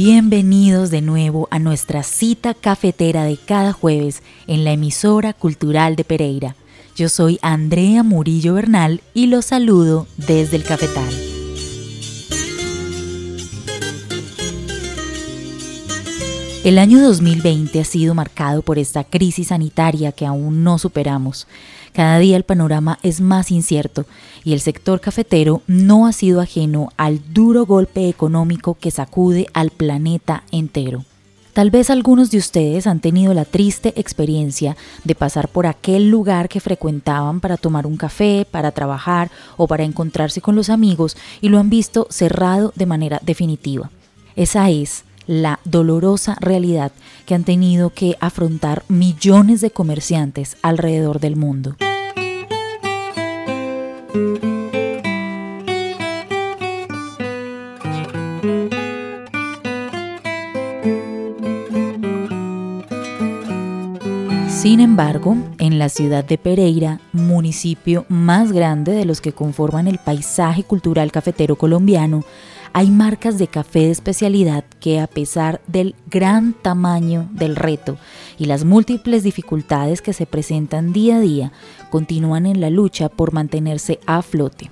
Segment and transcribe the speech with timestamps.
[0.00, 6.04] Bienvenidos de nuevo a nuestra cita cafetera de cada jueves en la emisora cultural de
[6.04, 6.54] Pereira.
[6.94, 11.12] Yo soy Andrea Murillo Bernal y los saludo desde el cafetal.
[16.62, 21.48] El año 2020 ha sido marcado por esta crisis sanitaria que aún no superamos.
[21.92, 24.06] Cada día el panorama es más incierto
[24.44, 29.70] y el sector cafetero no ha sido ajeno al duro golpe económico que sacude al
[29.70, 31.04] planeta entero.
[31.58, 36.48] Tal vez algunos de ustedes han tenido la triste experiencia de pasar por aquel lugar
[36.48, 41.48] que frecuentaban para tomar un café, para trabajar o para encontrarse con los amigos y
[41.48, 43.90] lo han visto cerrado de manera definitiva.
[44.36, 46.90] Esa es la dolorosa realidad
[47.26, 51.76] que han tenido que afrontar millones de comerciantes alrededor del mundo.
[64.48, 69.98] Sin embargo, en la ciudad de Pereira, municipio más grande de los que conforman el
[69.98, 72.24] paisaje cultural cafetero colombiano,
[72.72, 77.96] hay marcas de café de especialidad que a pesar del gran tamaño del reto
[78.38, 81.52] y las múltiples dificultades que se presentan día a día,
[81.90, 84.70] continúan en la lucha por mantenerse a flote,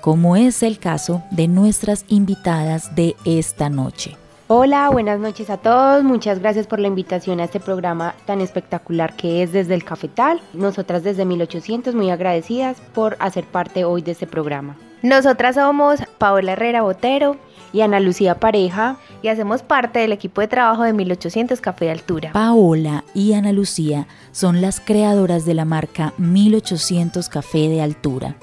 [0.00, 4.16] como es el caso de nuestras invitadas de esta noche.
[4.52, 6.02] Hola, buenas noches a todos.
[6.02, 10.40] Muchas gracias por la invitación a este programa tan espectacular que es desde el Cafetal.
[10.54, 14.76] Nosotras desde 1800 muy agradecidas por hacer parte hoy de este programa.
[15.02, 17.36] Nosotras somos Paola Herrera Botero
[17.72, 21.90] y Ana Lucía Pareja y hacemos parte del equipo de trabajo de 1800 Café de
[21.92, 22.32] Altura.
[22.32, 28.36] Paola y Ana Lucía son las creadoras de la marca 1800 Café de Altura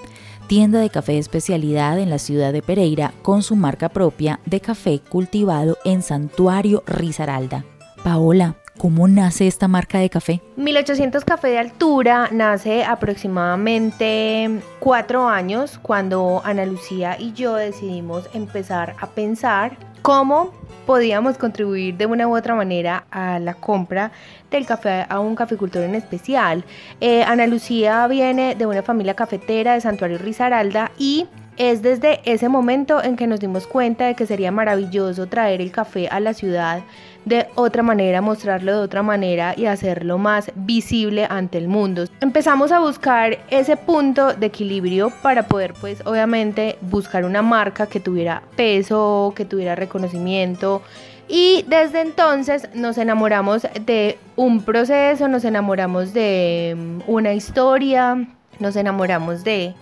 [0.48, 4.62] tienda de café de especialidad en la ciudad de Pereira con su marca propia de
[4.62, 7.66] café cultivado en Santuario Risaralda.
[8.04, 10.40] Paola, ¿Cómo nace esta marca de café?
[10.56, 18.96] 1800 Café de Altura nace aproximadamente cuatro años cuando Ana Lucía y yo decidimos empezar
[19.00, 20.52] a pensar cómo
[20.86, 24.12] podíamos contribuir de una u otra manera a la compra
[24.52, 26.64] del café a un caficultor en especial.
[27.02, 31.26] Eh, Ana Lucía viene de una familia cafetera de Santuario Risaralda y
[31.58, 35.72] es desde ese momento en que nos dimos cuenta de que sería maravilloso traer el
[35.72, 36.82] café a la ciudad
[37.26, 42.06] de otra manera, mostrarlo de otra manera y hacerlo más visible ante el mundo.
[42.22, 48.00] Empezamos a buscar ese punto de equilibrio para poder pues obviamente buscar una marca que
[48.00, 50.82] tuviera peso, que tuviera reconocimiento.
[51.28, 58.26] Y desde entonces nos enamoramos de un proceso, nos enamoramos de mm, una historia,
[58.60, 59.74] nos enamoramos de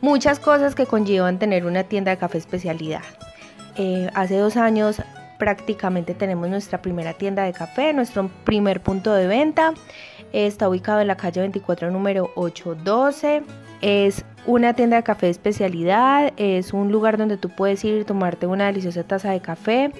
[0.00, 3.02] muchas cosas que conllevan tener una tienda de café especialidad.
[3.76, 5.02] Eh, hace dos años
[5.38, 9.74] prácticamente tenemos nuestra primera tienda de café, nuestro primer punto de venta.
[10.32, 13.42] Está ubicado en la calle 24, número 812.
[13.80, 18.46] Es una tienda de café especialidad, es un lugar donde tú puedes ir y tomarte
[18.46, 19.92] una deliciosa taza de café.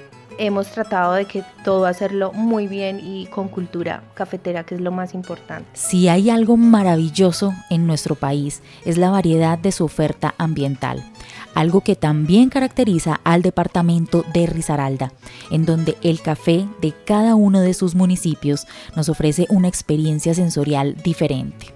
[0.42, 4.90] Hemos tratado de que todo hacerlo muy bien y con cultura cafetera, que es lo
[4.90, 5.68] más importante.
[5.74, 11.04] Si hay algo maravilloso en nuestro país, es la variedad de su oferta ambiental
[11.54, 15.12] algo que también caracteriza al departamento de Risaralda,
[15.50, 20.96] en donde el café de cada uno de sus municipios nos ofrece una experiencia sensorial
[21.02, 21.74] diferente.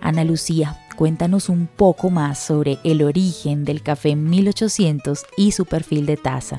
[0.00, 6.06] Ana Lucía, cuéntanos un poco más sobre el origen del café 1800 y su perfil
[6.06, 6.58] de taza.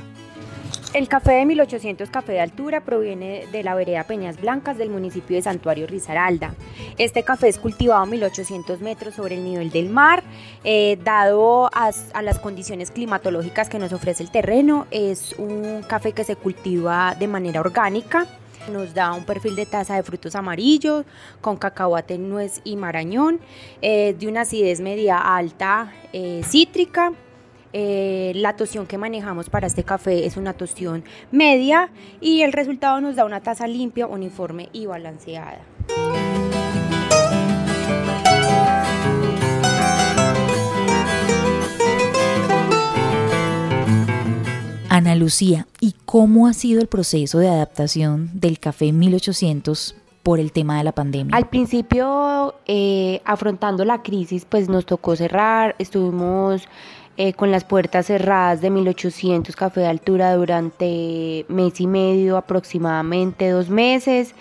[0.94, 5.36] El café de 1800 Café de Altura proviene de la vereda Peñas Blancas del municipio
[5.36, 6.54] de Santuario Risaralda.
[7.00, 10.24] Este café es cultivado a 1800 metros sobre el nivel del mar,
[10.64, 14.86] eh, dado a, a, las condiciones climatológicas que nos ofrece el terreno.
[14.92, 18.28] Es un café que se cultiva de manera orgánica.
[18.72, 21.06] Nos da un perfil de taza de frutos amarillos,
[21.42, 23.40] con cacahuate, nuez y marañón,
[23.82, 27.14] eh, de una acidez media alta eh, cítrica
[27.74, 31.90] eh, la tostión que manejamos para este café es una tostión media
[32.22, 35.60] y el resultado nos da una taza limpia, uniforme y balanceada.
[44.90, 50.52] Ana Lucía, ¿y cómo ha sido el proceso de adaptación del café 1800 por el
[50.52, 51.36] tema de la pandemia?
[51.36, 56.68] Al principio, eh, afrontando la crisis, pues nos tocó cerrar, estuvimos
[57.16, 63.52] eh, con las puertas cerradas de 1800 Café de Altura durante mes y medio, aproximadamente
[63.52, 64.34] dos meses.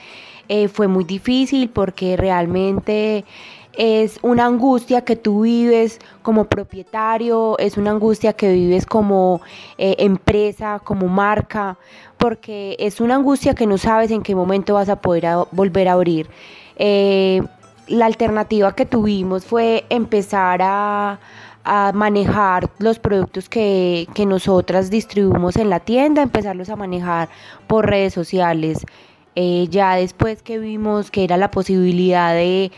[0.49, 3.27] Eh, fue muy difícil porque realmente
[3.75, 9.43] es una angustia que tú vives como propietario, es una angustia que vives como
[9.77, 11.77] eh, empresa, como marca,
[12.17, 15.93] porque es una angustia que no sabes en qué momento vas a poder volver a
[15.93, 16.31] abrir.
[17.89, 21.19] La alternativa que tuvimos fue empezar a,
[21.65, 27.29] manejar los productos que, que nosotras distribuimos en la tienda, empezarlos a manejar
[27.67, 28.85] por redes sociales.
[29.35, 32.71] Eh, ya después que vimos que era la posibilidad de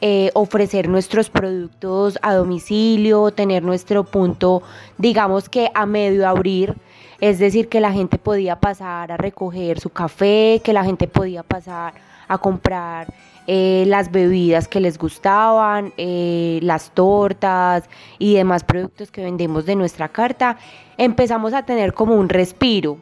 [0.00, 4.62] eh, ofrecer nuestros productos a domicilio, tener nuestro punto,
[4.98, 6.74] digamos que a medio abrir,
[7.20, 11.44] es decir, que la gente podía pasar a recoger su café, que la gente podía
[11.44, 11.94] pasar
[12.26, 13.14] a comprar
[13.46, 20.08] eh, las bebidas que les gustaban, las tortas y demás productos que vendemos de nuestra
[20.08, 20.58] carta,
[20.98, 22.98] empezamos a tener como un respiro.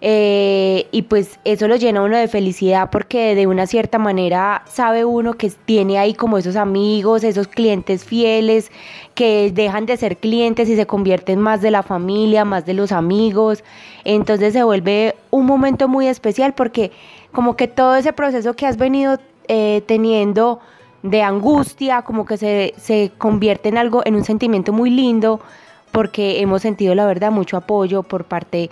[0.00, 5.04] Eh, y pues eso lo llena uno de felicidad porque de una cierta manera sabe
[5.04, 8.70] uno que tiene ahí como esos amigos, esos clientes fieles
[9.16, 12.92] que dejan de ser clientes y se convierten más de la familia, más de los
[12.92, 13.64] amigos.
[14.04, 16.92] Entonces se vuelve un momento muy especial porque
[17.32, 19.18] como que todo ese proceso que has venido
[19.48, 20.60] eh, teniendo
[21.02, 25.40] de angustia, como que se, se convierte en algo, en un sentimiento muy lindo
[25.92, 28.70] porque hemos sentido la verdad mucho apoyo por parte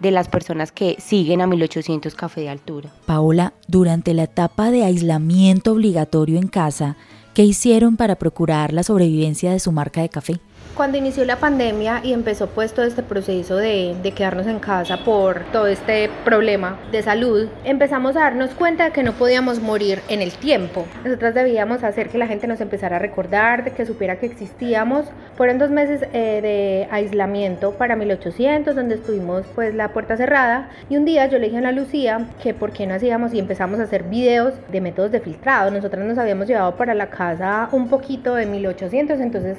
[0.00, 2.90] de las personas que siguen a 1800 Café de Altura.
[3.06, 6.96] Paola, durante la etapa de aislamiento obligatorio en casa,
[7.34, 10.40] ¿qué hicieron para procurar la sobrevivencia de su marca de café?
[10.78, 15.42] Cuando inició la pandemia y empezó pues todo este proceso de, quedarnos en casa por
[15.50, 20.22] todo este problema de salud, empezamos a darnos cuenta de que no podíamos morir en
[20.22, 20.86] el tiempo.
[21.04, 25.06] Nosotras debíamos hacer que la gente nos empezara a recordar, de que supiera que existíamos.
[25.36, 30.70] Fueron dos meses eh, de aislamiento para 1800, donde estuvimos pues la puerta cerrada.
[30.88, 33.40] Y un día yo le dije a Ana Lucía que por qué no hacíamos y
[33.40, 35.72] empezamos a hacer videos de métodos de filtrado.
[35.72, 39.58] Nosotras nos habíamos llevado para la casa un poquito de 1800, entonces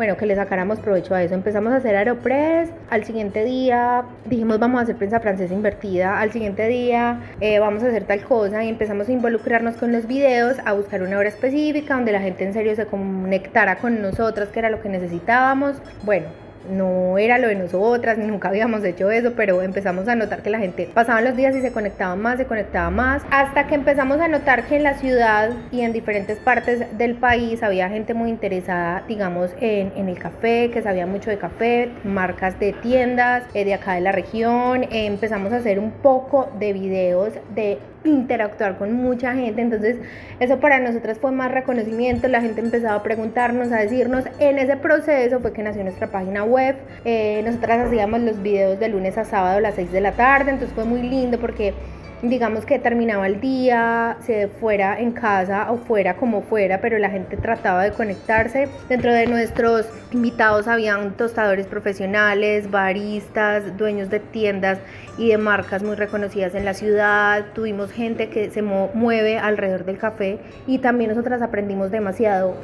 [0.00, 1.34] bueno, que le sacáramos provecho a eso.
[1.34, 6.32] Empezamos a hacer Aeropress, al siguiente día dijimos vamos a hacer prensa francesa invertida, al
[6.32, 10.56] siguiente día eh, vamos a hacer tal cosa y empezamos a involucrarnos con los videos,
[10.64, 14.60] a buscar una hora específica donde la gente en serio se conectara con nosotras, que
[14.60, 15.76] era lo que necesitábamos.
[16.02, 16.28] Bueno,
[16.68, 20.58] no era lo de nosotras, nunca habíamos hecho eso, pero empezamos a notar que la
[20.58, 24.28] gente pasaban los días y se conectaba más, se conectaba más, hasta que empezamos a
[24.28, 29.04] notar que en la ciudad y en diferentes partes del país había gente muy interesada,
[29.08, 33.74] digamos, en, en el café, que sabía mucho de café, marcas de tiendas eh, de
[33.74, 38.92] acá de la región, eh, empezamos a hacer un poco de videos de interactuar con
[38.92, 39.96] mucha gente, entonces
[40.38, 44.76] eso para nosotras fue más reconocimiento, la gente empezaba a preguntarnos, a decirnos, en ese
[44.76, 49.24] proceso fue que nació nuestra página web, eh, nosotras hacíamos los videos de lunes a
[49.24, 51.74] sábado a las 6 de la tarde, entonces fue muy lindo porque
[52.22, 57.10] digamos que terminaba el día, se fuera en casa o fuera como fuera, pero la
[57.10, 58.68] gente trataba de conectarse.
[58.88, 64.78] Dentro de nuestros invitados habían tostadores profesionales, baristas, dueños de tiendas
[65.16, 67.46] y de marcas muy reconocidas en la ciudad.
[67.54, 72.54] Tuvimos gente que se mueve alrededor del café y también nosotras aprendimos demasiado.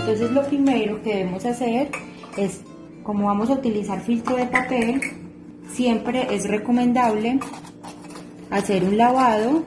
[0.00, 1.88] Entonces lo primero que debemos hacer
[2.36, 2.60] es,
[3.02, 5.00] como vamos a utilizar filtro de papel,
[5.72, 7.38] siempre es recomendable
[8.50, 9.64] hacer un lavado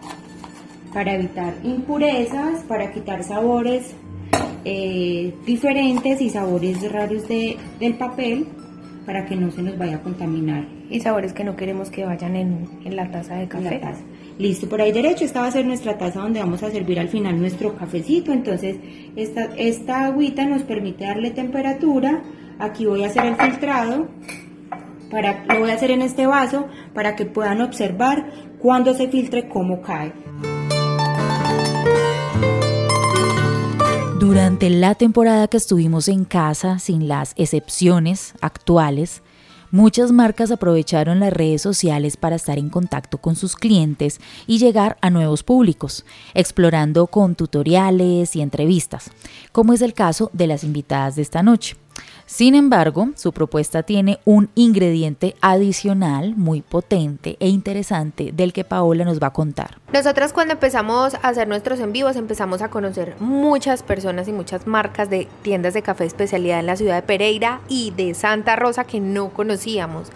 [0.93, 3.93] para evitar impurezas, para quitar sabores
[4.63, 8.47] eh, diferentes y sabores raros de, del papel
[9.05, 10.65] para que no se nos vaya a contaminar.
[10.89, 13.81] Y sabores que no queremos que vayan en, en la taza de café.
[14.37, 17.09] Listo, por ahí derecho, esta va a ser nuestra taza donde vamos a servir al
[17.09, 18.31] final nuestro cafecito.
[18.31, 18.77] Entonces,
[19.15, 22.21] esta, esta agüita nos permite darle temperatura
[22.59, 24.07] Aquí voy a hacer el filtrado.
[25.11, 29.47] Para, lo voy a hacer en este vaso para que puedan observar cuando se filtre
[29.47, 30.13] cómo cae.
[34.19, 39.21] Durante la temporada que estuvimos en casa, sin las excepciones actuales,
[39.69, 44.97] muchas marcas aprovecharon las redes sociales para estar en contacto con sus clientes y llegar
[45.01, 49.11] a nuevos públicos, explorando con tutoriales y entrevistas,
[49.51, 51.75] como es el caso de las invitadas de esta noche.
[52.27, 59.05] Sin embargo, su propuesta tiene un ingrediente adicional muy potente e interesante del que Paola
[59.05, 59.77] nos va a contar.
[59.93, 64.65] Nosotras cuando empezamos a hacer nuestros en vivos empezamos a conocer muchas personas y muchas
[64.65, 68.85] marcas de tiendas de café especialidad en la ciudad de Pereira y de Santa Rosa
[68.85, 70.07] que no conocíamos.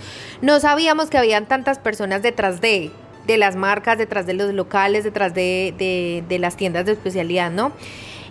[0.41, 2.91] No sabíamos que habían tantas personas detrás de
[3.27, 7.51] de las marcas, detrás de los locales, detrás de, de, de las tiendas de especialidad,
[7.51, 7.71] ¿no?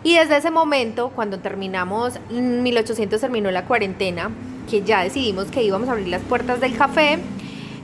[0.03, 4.31] Y desde ese momento, cuando terminamos, 1800 terminó la cuarentena,
[4.69, 7.19] que ya decidimos que íbamos a abrir las puertas del café,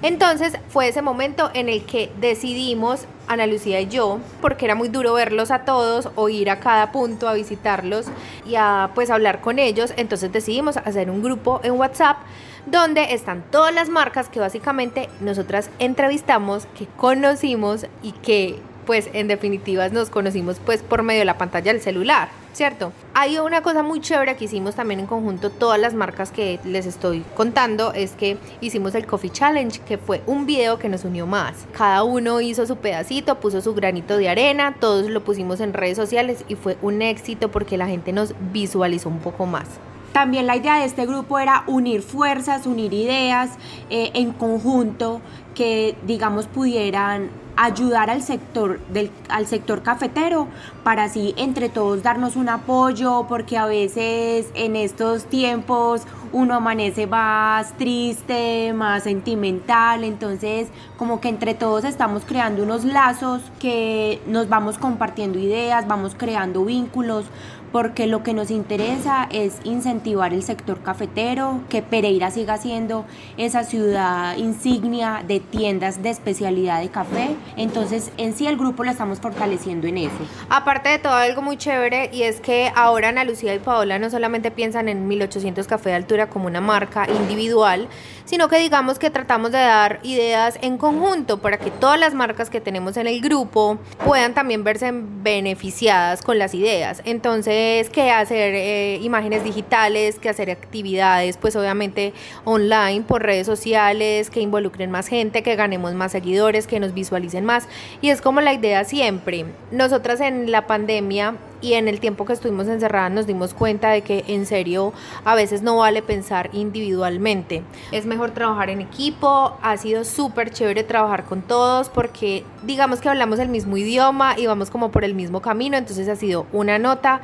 [0.02, 4.88] Entonces fue ese momento en el que decidimos, Ana Lucía y yo, porque era muy
[4.88, 8.08] duro verlos a todos o ir a cada punto a visitarlos
[8.46, 12.18] y a pues hablar con ellos, entonces decidimos hacer un grupo en WhatsApp
[12.66, 19.28] donde están todas las marcas que básicamente nosotras entrevistamos, que conocimos y que pues en
[19.28, 22.92] definitivas nos conocimos pues por medio de la pantalla del celular, ¿cierto?
[23.14, 26.86] Hay una cosa muy chévere que hicimos también en conjunto todas las marcas que les
[26.86, 31.26] estoy contando, es que hicimos el Coffee Challenge, que fue un video que nos unió
[31.26, 31.66] más.
[31.76, 35.96] Cada uno hizo su pedacito, puso su granito de arena, todos lo pusimos en redes
[35.96, 39.68] sociales y fue un éxito porque la gente nos visualizó un poco más.
[40.14, 43.50] También la idea de este grupo era unir fuerzas, unir ideas
[43.90, 45.20] eh, en conjunto
[45.54, 50.48] que, digamos, pudieran ayudar al sector del al sector cafetero
[50.82, 57.06] para así entre todos darnos un apoyo porque a veces en estos tiempos uno amanece
[57.06, 64.48] más triste, más sentimental, entonces como que entre todos estamos creando unos lazos que nos
[64.48, 67.26] vamos compartiendo ideas, vamos creando vínculos
[67.74, 73.04] porque lo que nos interesa es incentivar el sector cafetero, que Pereira siga siendo
[73.36, 77.34] esa ciudad insignia de tiendas de especialidad de café.
[77.56, 80.14] Entonces, en sí el grupo lo estamos fortaleciendo en eso.
[80.50, 84.08] Aparte de todo, algo muy chévere y es que ahora Ana Lucía y Paola no
[84.08, 87.88] solamente piensan en 1800 Café de Altura como una marca individual,
[88.24, 92.50] sino que digamos que tratamos de dar ideas en conjunto para que todas las marcas
[92.50, 97.02] que tenemos en el grupo puedan también verse beneficiadas con las ideas.
[97.04, 102.12] Entonces, que hacer eh, imágenes digitales, que hacer actividades, pues obviamente
[102.44, 107.44] online, por redes sociales, que involucren más gente, que ganemos más seguidores, que nos visualicen
[107.44, 107.68] más.
[108.00, 109.46] Y es como la idea siempre.
[109.70, 114.02] Nosotras en la pandemia y en el tiempo que estuvimos encerradas nos dimos cuenta de
[114.02, 114.92] que en serio
[115.24, 117.62] a veces no vale pensar individualmente.
[117.90, 123.08] Es mejor trabajar en equipo, ha sido súper chévere trabajar con todos porque digamos que
[123.08, 126.78] hablamos el mismo idioma y vamos como por el mismo camino, entonces ha sido una
[126.78, 127.22] nota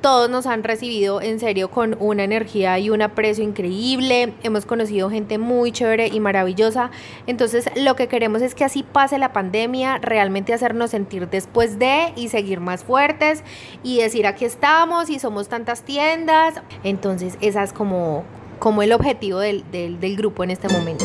[0.00, 4.32] todos nos han recibido en serio con una energía y un aprecio increíble.
[4.42, 6.90] Hemos conocido gente muy chévere y maravillosa.
[7.26, 12.12] Entonces lo que queremos es que así pase la pandemia, realmente hacernos sentir después de
[12.16, 13.42] y seguir más fuertes
[13.82, 16.54] y decir aquí estamos y somos tantas tiendas.
[16.82, 18.24] Entonces esa es como,
[18.58, 21.04] como el objetivo del, del grupo en este momento.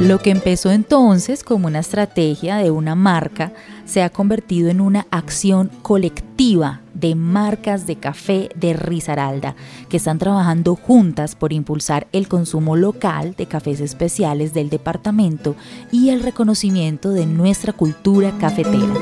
[0.00, 3.52] Lo que empezó entonces como una estrategia de una marca
[3.88, 9.56] se ha convertido en una acción colectiva de marcas de café de Risaralda
[9.88, 15.56] que están trabajando juntas por impulsar el consumo local de cafés especiales del departamento
[15.90, 18.94] y el reconocimiento de nuestra cultura cafetera.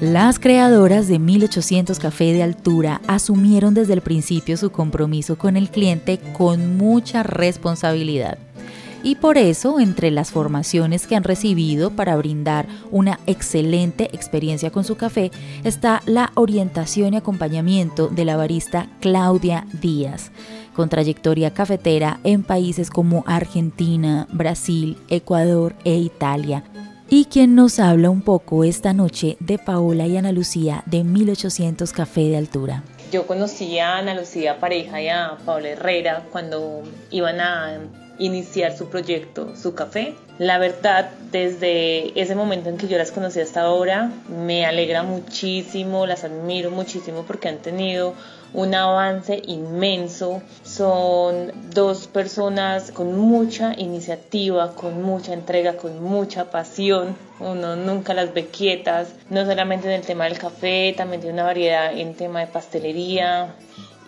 [0.00, 5.68] Las creadoras de 1800 Café de Altura asumieron desde el principio su compromiso con el
[5.68, 8.38] cliente con mucha responsabilidad.
[9.06, 14.82] Y por eso, entre las formaciones que han recibido para brindar una excelente experiencia con
[14.82, 15.30] su café,
[15.62, 20.32] está la orientación y acompañamiento de la barista Claudia Díaz,
[20.74, 26.64] con trayectoria cafetera en países como Argentina, Brasil, Ecuador e Italia
[27.08, 31.92] y quien nos habla un poco esta noche de Paola y Ana Lucía de 1800
[31.92, 32.82] Café de Altura.
[33.12, 36.82] Yo conocí a Ana Lucía pareja y a Paola Herrera cuando
[37.12, 37.78] iban a
[38.18, 40.14] iniciar su proyecto, su café.
[40.38, 46.06] La verdad, desde ese momento en que yo las conocí hasta ahora, me alegra muchísimo,
[46.06, 48.14] las admiro muchísimo porque han tenido
[48.52, 50.42] un avance inmenso.
[50.62, 57.16] Son dos personas con mucha iniciativa, con mucha entrega, con mucha pasión.
[57.40, 61.44] Uno nunca las ve quietas, no solamente en el tema del café, también tiene una
[61.44, 63.54] variedad en tema de pastelería.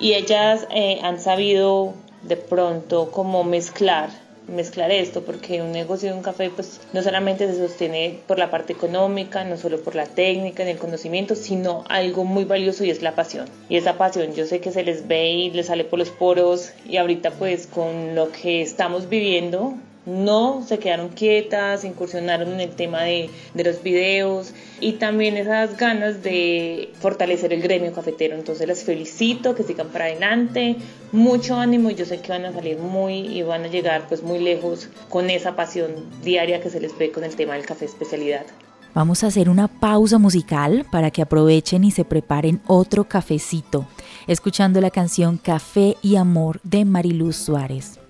[0.00, 4.10] Y ellas eh, han sabido de pronto como mezclar
[4.48, 8.50] mezclar esto, porque un negocio de un café pues no solamente se sostiene por la
[8.50, 12.90] parte económica, no solo por la técnica, ni el conocimiento, sino algo muy valioso y
[12.90, 13.46] es la pasión.
[13.68, 16.72] Y esa pasión yo sé que se les ve y les sale por los poros
[16.88, 19.74] y ahorita pues con lo que estamos viviendo
[20.08, 25.76] no se quedaron quietas, incursionaron en el tema de, de, los videos y también esas
[25.76, 28.34] ganas de fortalecer el gremio cafetero.
[28.34, 30.76] Entonces las felicito, que sigan para adelante,
[31.12, 34.22] mucho ánimo y yo sé que van a salir muy y van a llegar pues
[34.22, 35.90] muy lejos con esa pasión
[36.24, 38.46] diaria que se les ve con el tema del café especialidad.
[38.94, 43.86] Vamos a hacer una pausa musical para que aprovechen y se preparen otro cafecito,
[44.26, 48.00] escuchando la canción Café y Amor de Mariluz Suárez.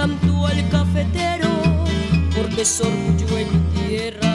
[0.00, 1.50] Canto al cafetero
[2.34, 4.34] porque es orgullo en tierra,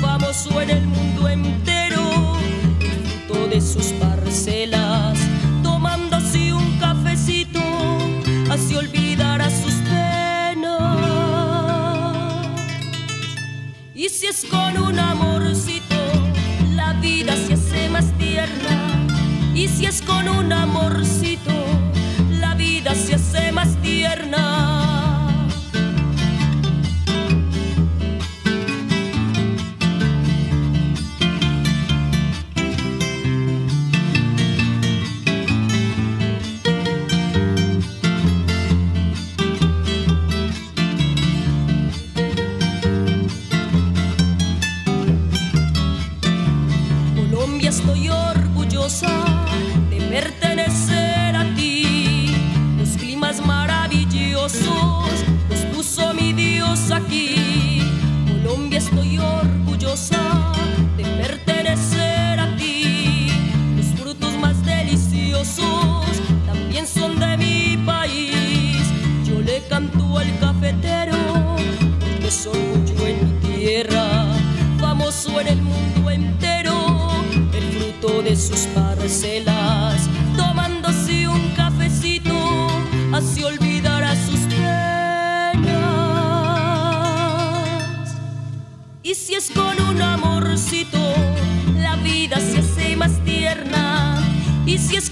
[0.00, 2.36] famoso en el mundo entero,
[2.78, 5.18] el fruto de sus parcelas,
[5.64, 7.60] tomando así un cafecito,
[8.48, 9.74] así olvidará sus
[13.92, 15.96] Y si es con un amorcito,
[16.76, 19.08] la vida se hace más tierna.
[19.52, 21.50] Y si es con un amorcito,
[22.38, 24.55] la vida se hace más tierna.
[78.46, 82.68] Sus parcelas, tomándose un cafecito,
[83.12, 85.74] así olvidará sus penas.
[89.02, 91.14] Y si es con un amorcito,
[91.76, 94.20] la vida se hace más tierna.
[94.64, 95.10] Y si es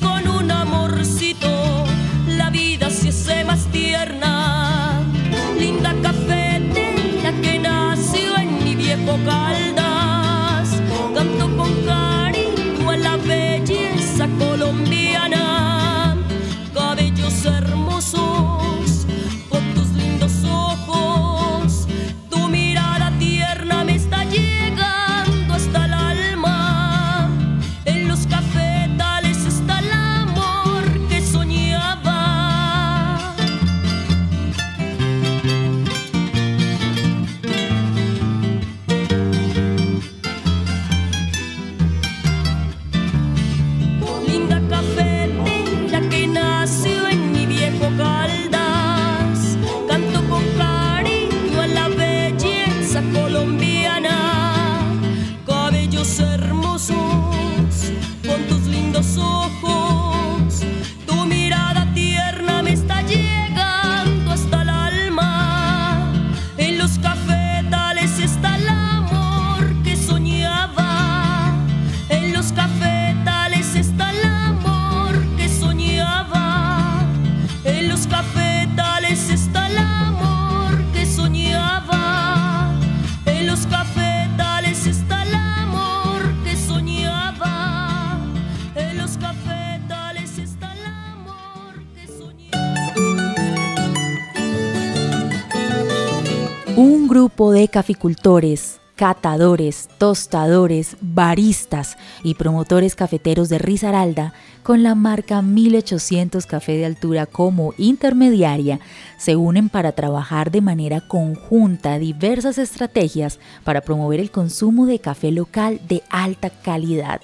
[97.68, 106.86] caficultores, catadores, tostadores, baristas y promotores cafeteros de Risaralda, con la marca 1800 Café de
[106.86, 108.80] Altura como intermediaria,
[109.18, 115.32] se unen para trabajar de manera conjunta diversas estrategias para promover el consumo de café
[115.32, 117.20] local de alta calidad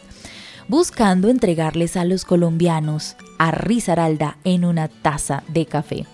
[0.70, 6.07] buscando entregarles a los colombianos a Risaralda en una taza de café.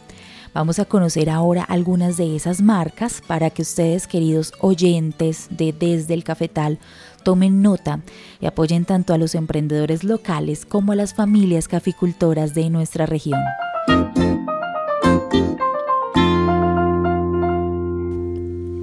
[0.57, 6.15] Vamos a conocer ahora algunas de esas marcas para que ustedes, queridos oyentes de Desde
[6.15, 6.79] el Cafetal,
[7.25, 8.01] tomen nota
[8.41, 13.39] y apoyen tanto a los emprendedores locales como a las familias caficultoras de nuestra región.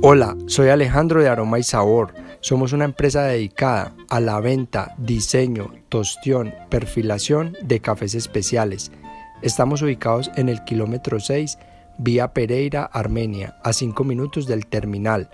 [0.03, 2.13] Hola, soy Alejandro de Aroma y Sabor.
[2.39, 8.91] Somos una empresa dedicada a la venta, diseño, tostión, perfilación de cafés especiales.
[9.43, 11.59] Estamos ubicados en el kilómetro 6,
[11.97, 15.29] vía Pereira, Armenia, a 5 minutos del terminal.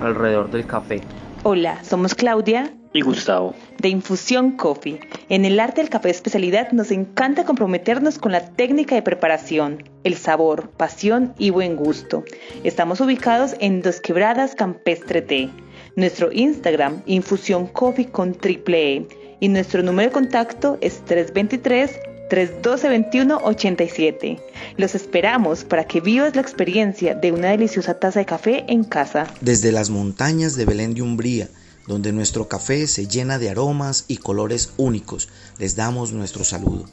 [0.00, 1.00] alrededor del café.
[1.44, 5.00] Hola, somos Claudia y Gustavo de Infusión Coffee.
[5.28, 9.84] En el arte del café de especialidad nos encanta comprometernos con la técnica de preparación,
[10.04, 12.24] el sabor, pasión y buen gusto.
[12.64, 15.50] Estamos ubicados en Dos Quebradas Campestre T.
[15.96, 19.06] Nuestro Instagram, Infusión Coffee con triple E.
[19.40, 21.98] Y nuestro número de contacto es 323
[22.32, 24.40] 312-2187.
[24.78, 29.26] Los esperamos para que vivas la experiencia de una deliciosa taza de café en casa.
[29.42, 31.50] Desde las montañas de Belén de Umbría,
[31.86, 36.86] donde nuestro café se llena de aromas y colores únicos, les damos nuestro saludo.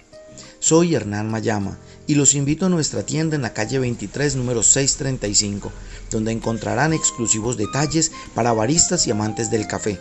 [0.59, 5.71] Soy Hernán Mayama y los invito a nuestra tienda en la calle 23 número 635,
[6.11, 9.99] donde encontrarán exclusivos detalles para baristas y amantes del café,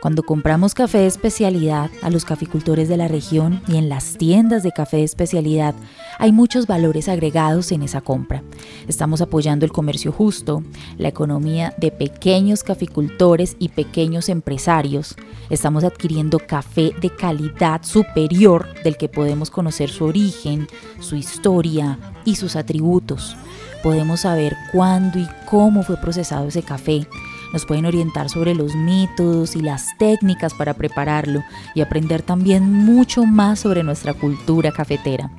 [0.00, 4.62] cuando compramos café de especialidad a los caficultores de la región y en las tiendas
[4.62, 5.74] de café de especialidad,
[6.18, 8.44] hay muchos valores agregados en esa compra.
[8.86, 10.62] Estamos apoyando el comercio justo,
[10.98, 15.16] la economía de pequeños caficultores y pequeños empresarios.
[15.50, 20.68] Estamos adquiriendo café de calidad superior del que podemos conocer su origen,
[21.00, 23.36] su historia y sus atributos.
[23.82, 27.06] Podemos saber cuándo y cómo fue procesado ese café
[27.52, 31.42] nos pueden orientar sobre los métodos y las técnicas para prepararlo
[31.74, 35.30] y aprender también mucho más sobre nuestra cultura cafetera.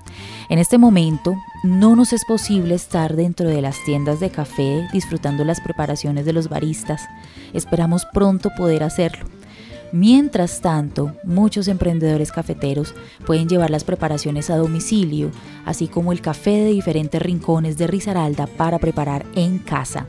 [0.50, 5.44] En este momento no nos es posible estar dentro de las tiendas de café disfrutando
[5.44, 7.08] las preparaciones de los baristas.
[7.54, 9.26] Esperamos pronto poder hacerlo.
[9.92, 12.94] Mientras tanto, muchos emprendedores cafeteros
[13.26, 15.32] pueden llevar las preparaciones a domicilio,
[15.66, 20.06] así como el café de diferentes rincones de Risaralda para preparar en casa.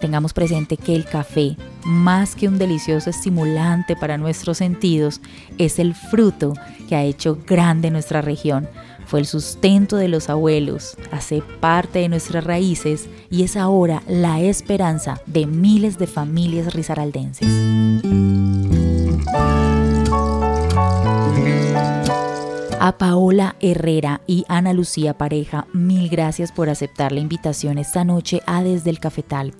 [0.00, 5.20] Tengamos presente que el café, más que un delicioso estimulante para nuestros sentidos,
[5.58, 6.54] es el fruto
[6.88, 8.68] que ha hecho grande nuestra región.
[9.06, 14.40] Fue el sustento de los abuelos, hace parte de nuestras raíces y es ahora la
[14.40, 17.48] esperanza de miles de familias risaraldenses.
[22.86, 28.42] A Paola Herrera y Ana Lucía Pareja, mil gracias por aceptar la invitación esta noche
[28.44, 29.54] a Desde el Cafetal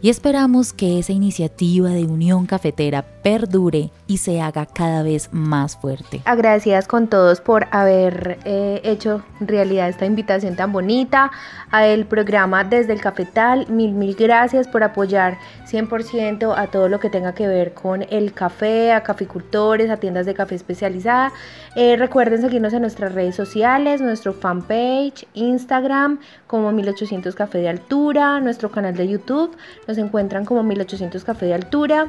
[0.00, 5.76] y esperamos que esa iniciativa de unión cafetera perdure y se haga cada vez más
[5.76, 6.22] fuerte.
[6.24, 11.30] Agradecidas con todos por haber eh, hecho realidad esta invitación tan bonita
[11.70, 13.66] al programa Desde el Cafetal.
[13.68, 15.36] Mil, mil gracias por apoyar
[15.70, 20.24] 100% a todo lo que tenga que ver con el café, a caficultores, a tiendas
[20.24, 21.30] de café especializada.
[21.76, 28.40] Eh, recuerden seguirnos en nuestras redes sociales, nuestro fanpage, Instagram como 1800 Café de Altura,
[28.40, 29.54] nuestro canal de YouTube,
[29.86, 32.08] nos encuentran como 1800 Café de Altura.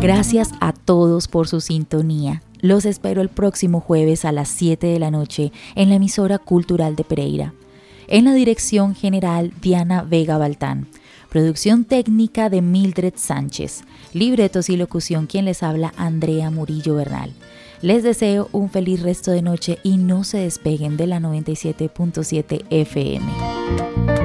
[0.03, 2.43] Gracias a todos por su sintonía.
[2.61, 6.97] Los espero el próximo jueves a las 7 de la noche en la emisora cultural
[6.97, 7.55] de Pereira.
[8.09, 10.87] En la dirección general Diana Vega Baltán.
[11.29, 13.83] Producción técnica de Mildred Sánchez.
[14.13, 17.33] Libretos y locución quien les habla Andrea Murillo Bernal.
[17.83, 24.16] Les deseo un feliz resto de noche y no se despeguen de la 97.7 FM.